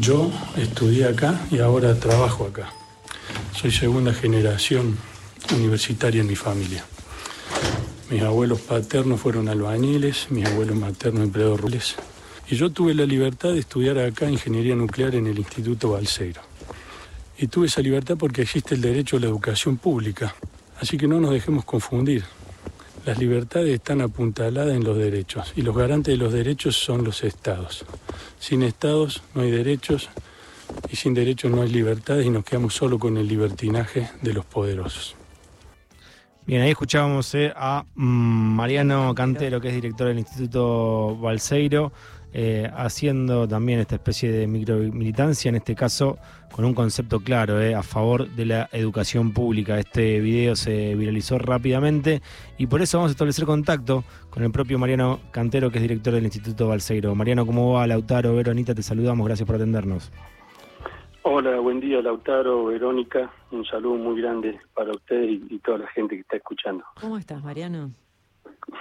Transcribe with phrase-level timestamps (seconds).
[0.00, 2.70] Yo estudié acá y ahora trabajo acá.
[3.54, 4.98] Soy segunda generación
[5.54, 6.84] universitaria en mi familia.
[8.10, 11.96] Mis abuelos paternos fueron albañiles, mis abuelos maternos empleados rurales.
[12.50, 16.42] Y yo tuve la libertad de estudiar acá ingeniería nuclear en el Instituto Balseiro.
[17.38, 20.34] Y tuve esa libertad porque existe el derecho a la educación pública.
[20.78, 22.22] Así que no nos dejemos confundir.
[23.06, 27.22] Las libertades están apuntaladas en los derechos y los garantes de los derechos son los
[27.22, 27.86] estados.
[28.40, 30.10] Sin estados no hay derechos
[30.90, 34.44] y sin derechos no hay libertades y nos quedamos solo con el libertinaje de los
[34.44, 35.14] poderosos.
[36.46, 41.92] Bien, ahí escuchábamos eh, a mm, Mariano Cantero, que es director del Instituto Balseiro,
[42.38, 46.18] eh, haciendo también esta especie de micromilitancia, en este caso
[46.52, 49.78] con un concepto claro, eh, a favor de la educación pública.
[49.78, 52.20] Este video se viralizó rápidamente
[52.58, 56.12] y por eso vamos a establecer contacto con el propio Mariano Cantero, que es director
[56.12, 57.14] del Instituto Balseiro.
[57.14, 57.86] Mariano, ¿cómo va?
[57.86, 60.12] Lautaro, Veronita, te saludamos, gracias por atendernos.
[61.22, 66.16] Hola, buen día Lautaro, Verónica, un saludo muy grande para usted y, toda la gente
[66.16, 66.84] que está escuchando.
[67.00, 67.92] ¿Cómo estás, Mariano?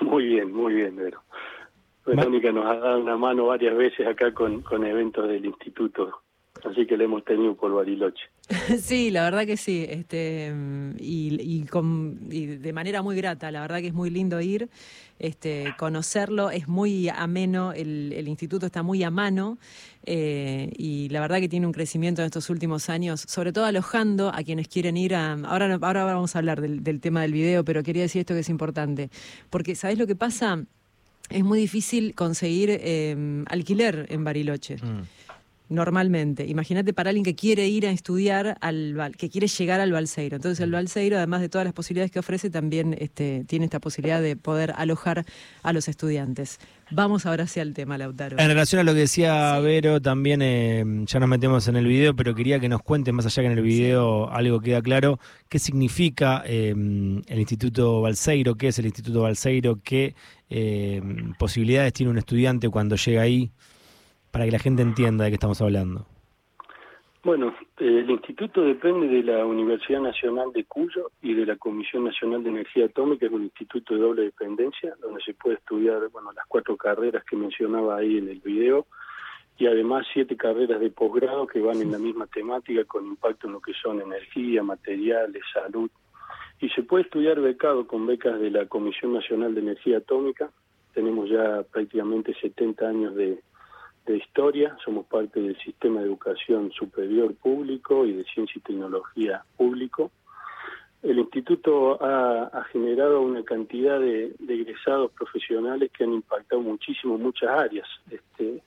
[0.01, 1.21] Muy bien, muy bien, Vero.
[2.05, 6.21] Verónica nos ha dado una mano varias veces acá con, con eventos del instituto
[6.63, 8.23] así que le hemos tenido por Bariloche.
[8.79, 10.53] sí, la verdad que sí, este,
[10.99, 14.69] y, con, de manera muy grata, la verdad que es muy lindo ir,
[15.19, 19.57] este, conocerlo, es muy ameno, el, instituto está muy a mano,
[20.05, 24.29] eh, y la verdad que tiene un crecimiento en estos últimos años, sobre todo alojando
[24.29, 25.33] a quienes quieren ir a...
[25.33, 28.49] Ahora, ahora vamos a hablar del, tema del video, pero quería decir esto que es
[28.49, 29.09] importante,
[29.49, 30.63] porque ¿sabés lo que pasa?
[31.29, 34.77] Es muy difícil conseguir eh, alquiler en Bariloche.
[34.77, 35.24] Mm
[35.69, 36.45] normalmente.
[36.47, 40.35] Imagínate para alguien que quiere ir a estudiar, al que quiere llegar al Balseiro.
[40.35, 44.21] Entonces el Balseiro, además de todas las posibilidades que ofrece, también este, tiene esta posibilidad
[44.21, 45.25] de poder alojar
[45.63, 46.59] a los estudiantes.
[46.91, 48.37] Vamos ahora hacia el tema, Lautaro.
[48.37, 52.15] En relación a lo que decía Vero, también eh, ya nos metemos en el video,
[52.15, 55.57] pero quería que nos cuente, más allá que en el video algo queda claro, qué
[55.57, 60.13] significa eh, el Instituto Balseiro, qué es el Instituto Balseiro, qué
[60.49, 61.01] eh,
[61.39, 63.51] posibilidades tiene un estudiante cuando llega ahí
[64.35, 66.05] para que la gente entienda de qué estamos hablando?
[67.23, 72.43] Bueno, el instituto depende de la Universidad Nacional de Cuyo y de la Comisión Nacional
[72.43, 76.45] de Energía Atómica, es un instituto de doble dependencia, donde se puede estudiar bueno, las
[76.49, 78.87] cuatro carreras que mencionaba ahí en el video,
[79.57, 83.53] y además siete carreras de posgrado que van en la misma temática con impacto en
[83.53, 85.89] lo que son energía, materiales, salud.
[86.59, 90.49] Y se puede estudiar becado con becas de la Comisión Nacional de Energía Atómica.
[90.93, 93.39] Tenemos ya prácticamente 70 años de,
[94.05, 99.43] de historia, somos parte del sistema de educación superior público y de ciencia y tecnología
[99.57, 100.11] público.
[101.01, 107.87] El instituto ha, generado una cantidad de, egresados profesionales que han impactado muchísimo muchas áreas.
[108.09, 108.63] Este,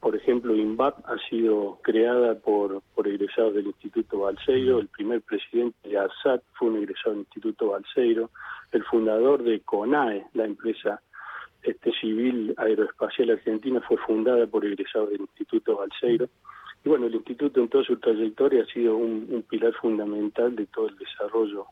[0.00, 5.88] por ejemplo, INVAP ha sido creada por, por egresados del Instituto Balseiro, el primer presidente
[5.88, 8.30] de ARSAT fue un egresado del Instituto Balseiro,
[8.72, 11.02] el fundador de CONAE, la empresa
[11.62, 16.28] este Civil Aeroespacial Argentina fue fundada por egresados del Instituto Balseiro.
[16.84, 20.88] Y bueno, el instituto en toda su trayectoria ha sido un, pilar fundamental de todo
[20.88, 21.66] el desarrollo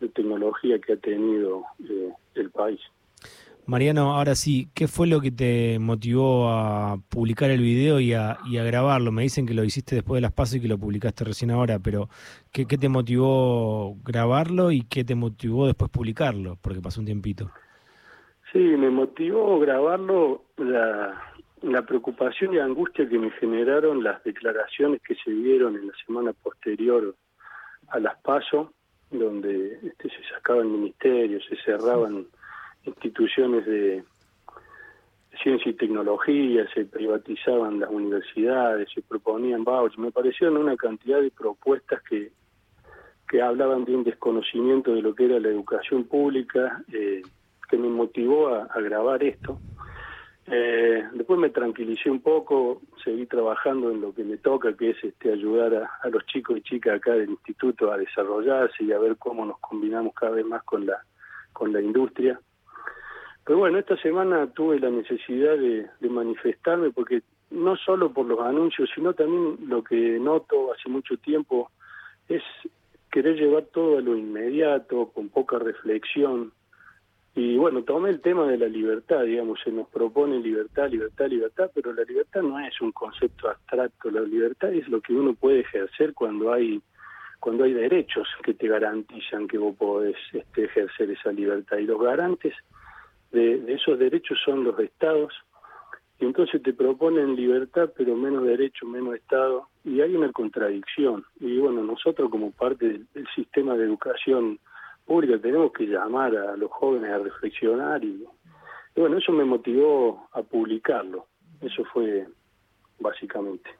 [0.00, 2.80] de tecnología que ha tenido eh, el país.
[3.66, 8.38] Mariano, ahora sí, ¿qué fue lo que te motivó a publicar el video y a,
[8.44, 9.12] grabarlo?
[9.12, 11.78] Me dicen que lo hiciste después de las pasos y que lo publicaste recién ahora,
[11.78, 12.08] pero
[12.50, 16.58] ¿qué, ¿qué te motivó grabarlo y qué te motivó después publicarlo?
[16.60, 17.52] Porque pasó un tiempito.
[18.52, 21.22] Sí, me motivó grabarlo la,
[21.86, 27.14] preocupación y angustia que me generaron las declaraciones que se dieron en la semana posterior
[27.88, 28.72] a las PASO,
[29.10, 32.26] donde este, se sacaban ministerios, se cerraban
[32.84, 34.04] instituciones de
[35.42, 39.98] ciencia y tecnología, se privatizaban las universidades, se proponían vouchers.
[39.98, 42.32] Me parecieron una cantidad de propuestas que,
[43.28, 46.82] que hablaban de un desconocimiento de lo que era la educación pública.
[46.92, 47.22] Eh,
[47.70, 49.58] que me motivó a, grabar esto.
[50.46, 55.04] Eh, después me tranquilicé un poco, seguí trabajando en lo que me toca, que es
[55.04, 59.16] este, ayudar a, los chicos y chicas acá del instituto a desarrollarse y a ver
[59.16, 61.04] cómo nos combinamos cada vez más con la,
[61.52, 62.40] con la industria.
[63.44, 68.40] Pero bueno, esta semana tuve la necesidad de, de manifestarme porque no solo por los
[68.40, 71.70] anuncios, sino también lo que noto hace mucho tiempo
[72.28, 72.42] es
[73.10, 76.52] querer llevar todo a lo inmediato, con poca reflexión,
[77.34, 81.70] y bueno, tomé el tema de la libertad, digamos, se nos propone libertad, libertad, libertad,
[81.74, 85.60] pero la libertad no es un concepto abstracto, la libertad es lo que uno puede
[85.60, 86.82] ejercer cuando hay
[87.40, 91.78] cuando hay derechos que te garantizan que vos podés este, ejercer esa libertad.
[91.78, 92.54] Y los garantes
[93.32, 95.32] de, esos derechos son los estados
[96.20, 101.24] Y entonces te proponen libertad, pero menos derecho, menos Estado, y hay una contradicción.
[101.40, 104.58] Y bueno, nosotros como parte del, sistema de educación
[105.10, 108.24] pública tenemos que llamar a los jóvenes a reflexionar y,
[108.94, 111.26] bueno, eso me motivó a publicarlo.
[111.60, 112.28] Eso fue
[113.00, 113.70] básicamente.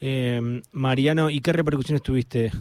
[0.00, 0.40] Eh,
[0.70, 2.52] Mariano, ¿y qué repercusiones tuviste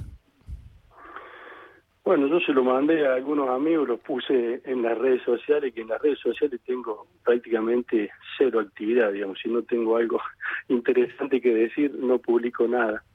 [2.06, 5.82] bueno, yo se lo mandé a algunos amigos, los puse en las redes sociales, que
[5.82, 10.20] en las redes sociales tengo prácticamente cero actividad, digamos, si no tengo algo
[10.68, 13.06] interesante que decir, no publico nada.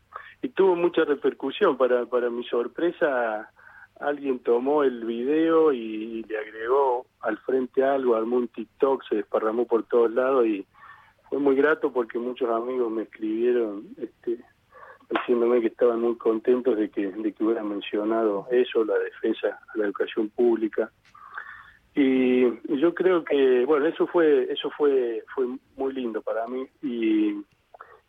[0.41, 3.51] Y tuvo mucha repercusión, para, para mi sorpresa,
[4.01, 9.67] alguien tomó el video y, le agregó al frente algo, armó un TikTok, se desparramó
[9.67, 10.67] por todos lados y
[11.29, 14.39] fue muy grato porque muchos amigos me escribieron este,
[15.11, 19.79] diciéndome que estaban muy contentos de que, de que hubiera mencionado eso, la defensa a
[19.79, 20.91] la educación pública.
[21.95, 22.43] Y,
[22.79, 25.47] yo creo que, bueno, eso fue eso fue fue
[25.77, 27.43] muy lindo para mí y,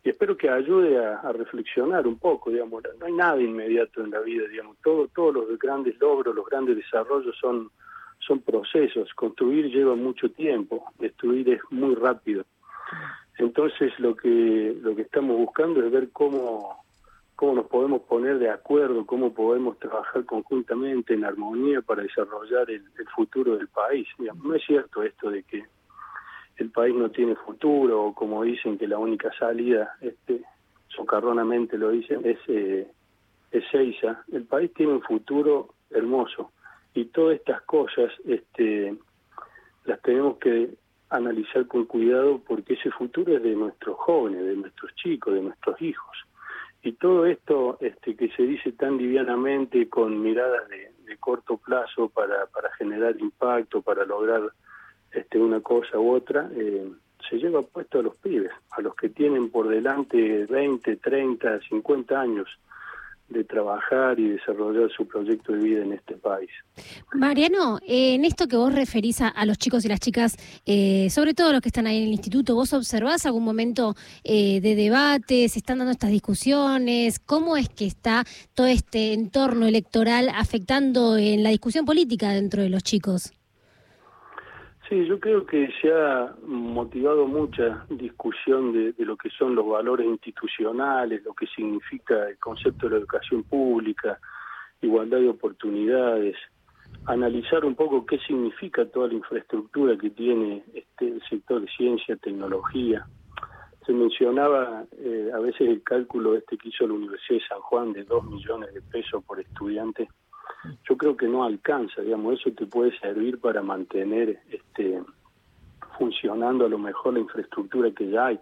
[0.02, 4.46] espero que ayude a, reflexionar un poco, digamos, no hay nada inmediato en la vida,
[4.48, 7.70] digamos, todo, todos los grandes logros, los grandes desarrollos son,
[8.18, 12.44] son procesos, construir lleva mucho tiempo, destruir es muy rápido.
[13.38, 16.80] Entonces lo que lo que estamos buscando es ver cómo
[17.40, 22.84] cómo nos podemos poner de acuerdo, cómo podemos trabajar conjuntamente en armonía para desarrollar el,
[23.16, 24.06] futuro del país.
[24.18, 25.64] no es cierto esto de que
[26.60, 30.42] el país no tiene futuro o como dicen que la única salida, este,
[30.88, 32.86] socarronamente lo dicen, es, eh,
[33.50, 34.24] es Eiza.
[34.32, 36.52] El país tiene un futuro hermoso
[36.94, 38.94] y todas estas cosas este,
[39.84, 40.70] las tenemos que
[41.08, 45.80] analizar con cuidado porque ese futuro es de nuestros jóvenes, de nuestros chicos, de nuestros
[45.80, 46.16] hijos.
[46.82, 52.46] Y todo esto este, que se dice tan livianamente con miradas de, corto plazo para,
[52.46, 54.52] para generar impacto, para lograr
[55.12, 56.88] este, una cosa u otra, eh,
[57.28, 62.20] se lleva puesto a los pibes, a los que tienen por delante 20, 30, 50
[62.20, 62.48] años
[63.30, 66.50] de trabajar y desarrollar su proyecto de vida en este país.
[67.14, 70.36] Mariano, eh, en esto que vos referís a, los chicos y las chicas,
[70.66, 74.60] eh, sobre todo los que están ahí en el instituto, ¿vos observás algún momento eh,
[74.60, 75.48] de debate?
[75.48, 77.20] ¿Se están dando estas discusiones?
[77.20, 78.24] ¿Cómo es que está
[78.54, 83.32] todo este entorno electoral afectando en la discusión política dentro de los chicos?
[84.90, 90.04] Sí, yo creo que se ha motivado mucha discusión de, lo que son los valores
[90.04, 94.18] institucionales, lo que significa el concepto de la educación pública,
[94.82, 96.34] igualdad de oportunidades,
[97.06, 102.16] analizar un poco qué significa toda la infraestructura que tiene este el sector de ciencia,
[102.16, 103.06] tecnología.
[103.86, 107.92] Se mencionaba eh, a veces el cálculo este que hizo la Universidad de San Juan
[107.92, 110.08] de dos millones de pesos por estudiante
[110.88, 115.00] yo creo que no alcanza, digamos, eso te puede servir para mantener este
[115.98, 118.40] funcionando a lo mejor la infraestructura que ya hay,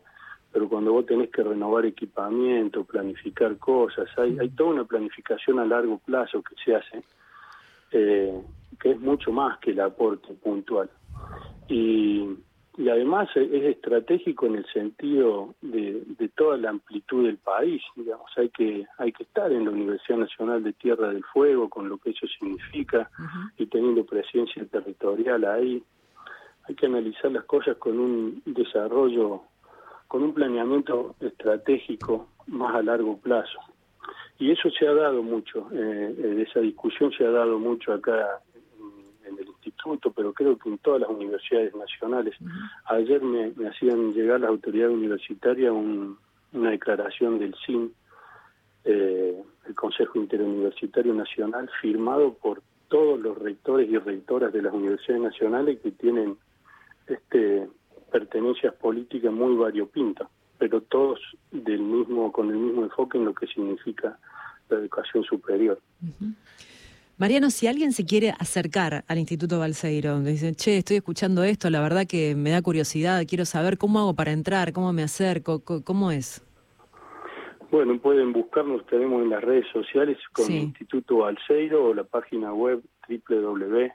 [0.52, 5.64] pero cuando vos tenés que renovar equipamiento, planificar cosas, hay, hay toda una planificación a
[5.64, 7.02] largo plazo que se hace,
[7.90, 8.40] eh,
[8.80, 10.88] que es mucho más que el aporte puntual.
[11.68, 12.28] Y
[12.78, 18.30] y además es estratégico en el sentido de, toda la amplitud del país digamos.
[18.36, 21.98] Hay que hay que estar en la Universidad Nacional de Tierra del Fuego con lo
[21.98, 23.10] que eso significa
[23.56, 25.82] y teniendo presencia territorial ahí.
[26.68, 29.42] Hay que analizar las cosas con un desarrollo
[30.06, 33.58] con un planeamiento estratégico más a largo plazo.
[34.38, 38.40] Y eso se ha dado mucho eh, esa discusión se ha dado mucho acá
[39.28, 42.34] en el instituto, pero creo que en todas las universidades nacionales.
[42.86, 45.72] Ayer me, hacían llegar las autoridades universitarias
[46.52, 47.92] una declaración del CIN,
[48.84, 55.22] eh, el Consejo Interuniversitario Nacional, firmado por todos los rectores y rectoras de las universidades
[55.22, 56.36] nacionales que tienen
[57.06, 57.68] este
[58.10, 61.20] pertenencias políticas muy variopintas, pero todos
[61.50, 64.18] del mismo con el mismo enfoque en lo que significa
[64.70, 65.78] la educación superior.
[67.18, 71.80] Mariano, si alguien se quiere acercar al Instituto Balseiro, dice, che, estoy escuchando esto, la
[71.80, 76.12] verdad que me da curiosidad, quiero saber cómo hago para entrar, cómo me acerco, cómo
[76.12, 76.46] es.
[77.72, 82.84] Bueno, pueden buscarnos, tenemos en las redes sociales con Instituto Balseiro o la página web
[83.08, 83.90] www.ib.edu.ar.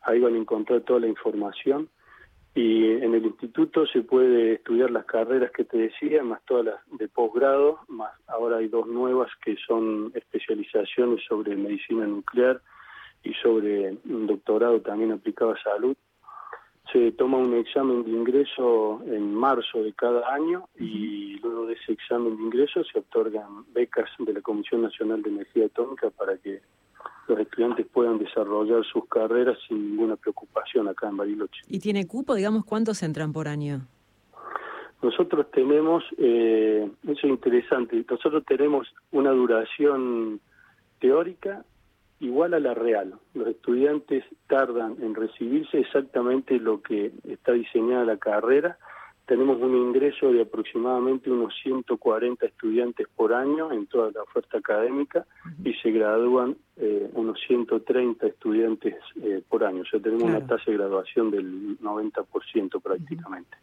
[0.00, 1.90] Ahí van a encontrar toda la información
[2.54, 6.98] y en el instituto se puede estudiar las carreras que te decía, más todas las
[6.98, 12.60] de posgrado, más ahora hay dos nuevas que son especializaciones sobre medicina nuclear
[13.22, 15.96] y sobre un doctorado también aplicado a salud.
[16.92, 21.92] Se toma un examen de ingreso en marzo de cada año y luego de ese
[21.92, 26.62] examen de ingreso se otorgan becas de la Comisión Nacional de Energía Atómica para que
[27.28, 31.60] los estudiantes puedan desarrollar sus carreras sin ninguna preocupación acá en Bariloche.
[31.68, 32.34] ¿Y tiene cupo?
[32.34, 33.82] Digamos, ¿cuántos entran por año?
[35.02, 40.40] Nosotros tenemos, eh, eso es interesante, nosotros tenemos una duración
[40.98, 41.64] teórica
[42.20, 43.14] igual a la real.
[43.34, 48.78] Los estudiantes tardan en recibirse exactamente lo que está diseñada la carrera.
[49.28, 55.26] Tenemos un ingreso de aproximadamente unos 140 estudiantes por año en toda la oferta académica
[55.62, 59.82] y se gradúan eh, unos 130 estudiantes eh, por año.
[59.82, 63.54] O sea, tenemos una tasa de graduación del 90% prácticamente.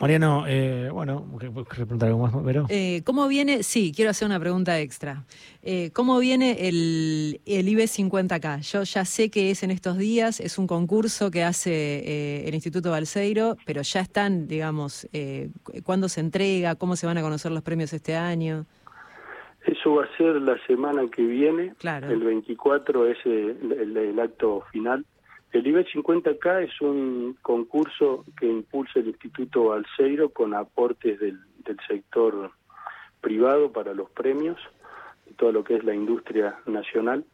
[0.00, 2.66] Mariano, eh, bueno, ¿quieres preguntar algo más, Vero?
[2.68, 3.64] Eh, ¿Cómo viene?
[3.64, 5.24] Sí, quiero hacer una pregunta extra.
[5.60, 8.60] Eh, ¿Cómo viene el, el IBE 50K?
[8.60, 12.54] Yo ya sé que es en estos días, es un concurso que hace eh, el
[12.54, 15.50] Instituto Balseiro, pero ya están, digamos, eh,
[15.82, 16.76] ¿cuándo se entrega?
[16.76, 18.66] ¿Cómo se van a conocer los premios este año?
[19.66, 21.74] Eso va a ser la semana que viene.
[21.76, 22.08] Claro.
[22.08, 25.04] El 24 es el, el- el acto final.
[25.52, 31.78] El IBE 50K es un concurso que impulsa el Instituto Balseiro con aportes del, del
[31.86, 32.50] sector
[33.20, 34.58] privado para los premios,
[35.36, 37.24] todo lo que es la industria nacional.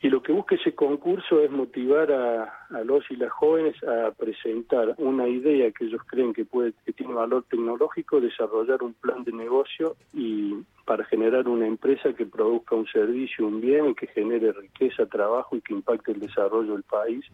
[0.00, 4.12] Y lo que busca ese concurso es motivar a, a los y las jóvenes a
[4.12, 9.24] presentar una idea que ellos creen que puede que tiene valor tecnológico, desarrollar un plan
[9.24, 14.06] de negocio y para generar una empresa que produzca un servicio, un bien y que
[14.06, 17.24] genere riqueza, trabajo y que impacte el desarrollo del país,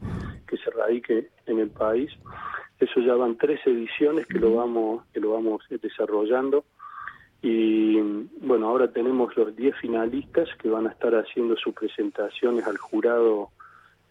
[0.49, 2.11] que se radique en el país.
[2.80, 6.64] Eso ya van tres ediciones que lo vamos que lo vamos desarrollando
[7.46, 8.00] y
[8.40, 13.50] bueno, ahora tenemos los 10 finalistas que van a estar haciendo sus presentaciones al jurado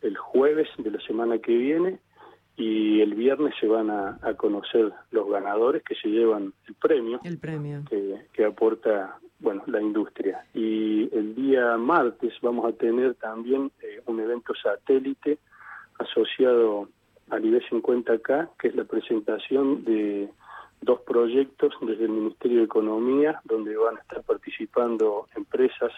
[0.04, 1.98] el jueves de la semana que viene
[2.58, 7.20] y el viernes se van a, a conocer los ganadores que se llevan el premio
[7.24, 7.82] El premio.
[7.90, 10.46] que, que aporta bueno la industria.
[10.54, 15.40] Y el día martes vamos a tener también eh, un evento satélite
[15.98, 16.88] asociado
[17.32, 20.30] al IB 50K, que es la presentación de
[20.84, 25.92] dos proyectos desde el Ministerio de Economía, donde van a estar participando empresas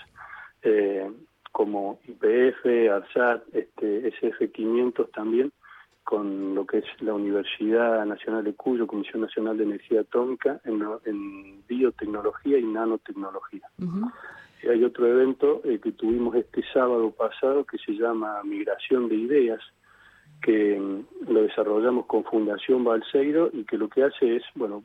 [0.64, 1.10] eh,
[1.52, 5.52] como IPF, ARSAT, este, SF500 también,
[6.04, 10.80] con lo que es la Universidad Nacional de Cuyo, Comisión Nacional de Energía Atómica, en,
[10.80, 13.68] lo- en biotecnología y nanotecnología.
[14.64, 19.16] Y hay otro evento eh, que tuvimos este sábado pasado que se llama Migración de
[19.16, 19.62] Ideas,
[20.42, 24.84] que mm, lo desarrollamos con Fundación Balseiro y que lo que hace es, bueno,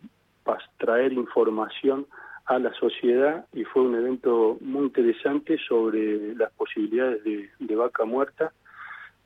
[0.78, 2.07] traer información
[2.47, 8.04] a la sociedad y fue un evento muy interesante sobre las posibilidades de, de vaca
[8.04, 8.52] muerta,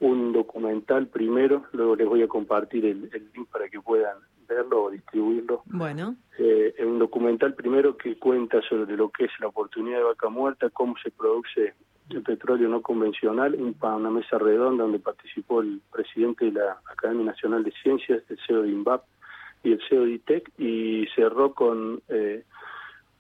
[0.01, 4.85] un documental primero, luego les voy a compartir el, el link para que puedan verlo
[4.85, 9.99] o distribuirlo, Bueno, eh, un documental primero que cuenta sobre lo que es la oportunidad
[9.99, 11.75] de vaca muerta, cómo se produce
[12.11, 17.65] el petróleo no convencional, una mesa redonda donde participó el presidente de la Academia Nacional
[17.65, 19.05] de Ciencias, el CEO de INVAP
[19.63, 22.45] y el CEO de ITEC, y cerró con eh,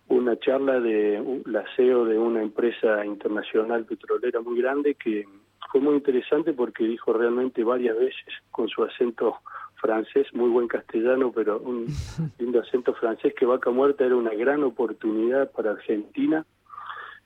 [0.08, 5.26] una charla de la CEO de una empresa internacional petrolera muy grande que
[5.72, 9.38] fue muy interesante porque dijo realmente varias veces con su acento
[9.76, 11.86] francés, muy buen castellano, pero un
[12.38, 16.46] lindo acento francés, que Vaca Muerta era una gran oportunidad para Argentina,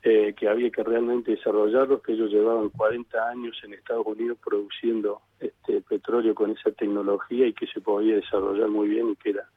[0.03, 5.21] eh, que había que realmente desarrollarlo, que ellos llevaban 40 años en Estados Unidos produciendo
[5.39, 9.47] este petróleo con esa tecnología y que se podía desarrollar muy bien y que era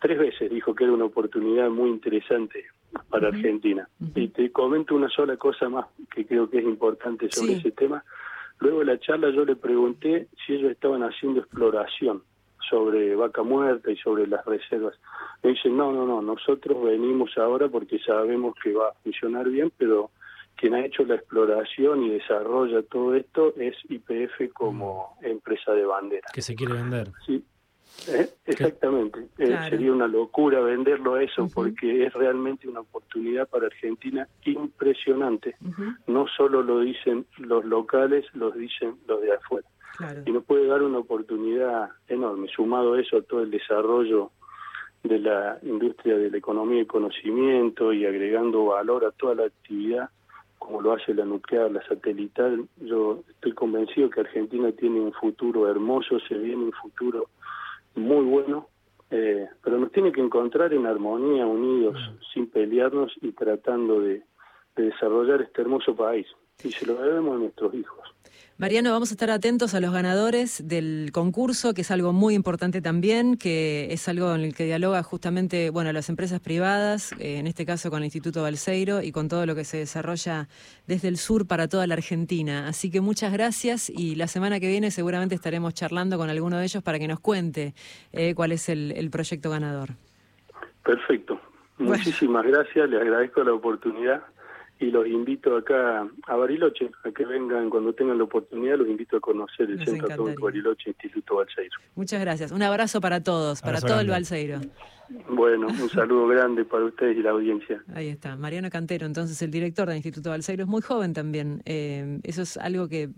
[0.00, 2.64] tres veces dijo que era una oportunidad muy interesante
[3.08, 3.88] para Argentina.
[4.14, 7.58] Y te comento una sola cosa más que creo que es importante sobre Sí.
[7.60, 8.04] ese tema.
[8.60, 12.22] Luego de la charla yo le pregunté si ellos estaban haciendo exploración
[12.68, 14.94] sobre vaca muerta y sobre las reservas.
[15.42, 19.72] Me dicen, no, no, no, nosotros venimos ahora porque sabemos que va a funcionar bien,
[19.76, 20.10] pero
[20.56, 26.28] quien ha hecho la exploración y desarrolla todo esto es IPF como empresa de bandera.
[26.32, 27.10] Que se quiere vender.
[27.26, 27.44] Sí,
[28.08, 29.28] eh, exactamente.
[29.38, 35.56] Eh, sería una locura venderlo a eso porque es realmente una oportunidad para Argentina impresionante.
[36.06, 39.66] No solo lo dicen los locales, lo dicen los de afuera.
[39.96, 40.22] Claro.
[40.24, 42.48] Y nos puede dar una oportunidad enorme.
[42.48, 44.30] Sumado a eso, a todo el desarrollo
[45.04, 50.08] de la industria de la economía y conocimiento y agregando valor a toda la actividad,
[50.58, 55.70] como lo hace la nuclear, la satelital, yo estoy convencido que Argentina tiene un futuro
[55.70, 57.28] hermoso, se viene un futuro
[57.94, 58.68] muy bueno,
[59.10, 61.98] eh, pero nos tiene que encontrar en armonía, unidos,
[62.32, 64.22] sin pelearnos y tratando de,
[64.74, 66.26] de desarrollar este hermoso país.
[66.62, 68.13] Y se lo debemos a nuestros hijos.
[68.56, 72.80] Mariano, vamos a estar atentos a los ganadores del concurso, que es algo muy importante
[72.80, 77.48] también, que es algo en el que dialoga justamente, bueno, las empresas privadas, eh, en
[77.48, 80.46] este caso con el Instituto Balseiro y con todo lo que se desarrolla
[80.86, 82.68] desde el sur para toda la Argentina.
[82.68, 86.64] Así que muchas gracias y la semana que viene seguramente estaremos charlando con alguno de
[86.64, 87.74] ellos para que nos cuente
[88.12, 89.90] eh, cuál es el, proyecto ganador.
[90.84, 91.40] Perfecto.
[91.78, 94.22] Muchísimas gracias, les agradezco la oportunidad
[94.80, 99.16] y los invito acá a Bariloche, a que vengan cuando tengan la oportunidad, los invito
[99.16, 101.76] a conocer el Centro Autónomo Bariloche, Instituto Balseiro.
[101.94, 102.50] Muchas gracias.
[102.50, 104.60] Un abrazo para todos, para todo el Balseiro.
[105.28, 107.82] Bueno, un saludo grande para ustedes y la audiencia.
[107.94, 111.62] Ahí está, Mariano Cantero, entonces el director del Instituto Balseiro, es muy joven también.
[111.66, 113.10] Eh, eso es algo que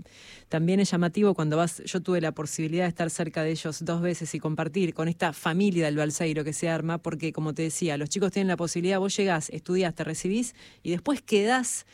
[0.49, 1.83] también es llamativo cuando vas.
[1.85, 5.33] Yo tuve la posibilidad de estar cerca de ellos dos veces y compartir con esta
[5.33, 8.99] familia del Balseiro que se arma, porque como te decía, los chicos tienen la posibilidad,
[8.99, 11.87] vos llegás, estudiás, te recibís y después quedás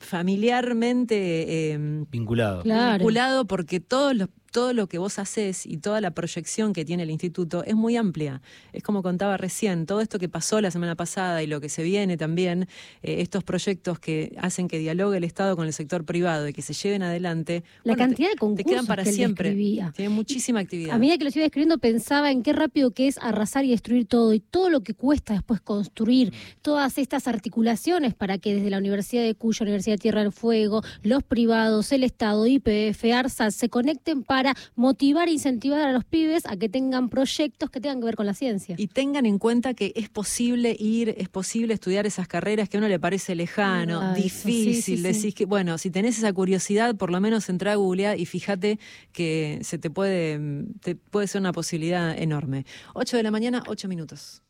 [0.00, 1.78] familiarmente eh,
[2.10, 2.62] vinculado.
[2.62, 7.02] Vinculado porque todos los todo lo que vos haces y toda la proyección que tiene
[7.02, 8.40] el instituto es muy amplia.
[8.72, 11.82] Es como contaba recién, todo esto que pasó la semana pasada y lo que se
[11.82, 12.68] viene también,
[13.02, 16.62] eh, estos proyectos que hacen que dialogue el Estado con el sector privado y que
[16.62, 17.64] se lleven adelante.
[17.84, 19.54] La cantidad de concursos te quedan para que siempre.
[19.94, 20.94] Tiene muchísima actividad.
[20.94, 24.06] A medida que lo iba escribiendo pensaba en qué rápido que es arrasar y destruir
[24.06, 28.78] todo y todo lo que cuesta después construir todas estas articulaciones para que desde la
[28.78, 33.68] Universidad de Cuyo, Universidad de Tierra del Fuego, los privados, el Estado, IPF, ARSA se
[33.68, 37.98] conecten para para motivar e incentivar a los pibes a que tengan proyectos que tengan
[37.98, 38.76] que ver con la ciencia.
[38.78, 42.78] Y tengan en cuenta que es posible ir, es posible estudiar esas carreras que a
[42.78, 45.02] uno le parece lejano, difícil.
[45.02, 48.78] Decís que, bueno, si tenés esa curiosidad, por lo menos entra a Google y fíjate
[49.10, 50.38] que se te puede,
[50.82, 52.64] te puede ser una posibilidad enorme.
[52.94, 54.44] 8 de la mañana, 8 minutos.